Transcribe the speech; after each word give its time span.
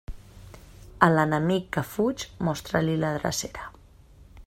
A 1.07 1.09
l'enemic 1.17 1.67
que 1.77 1.85
fuig, 1.91 2.25
mostra-li 2.49 2.97
la 3.07 3.13
drecera. 3.19 3.71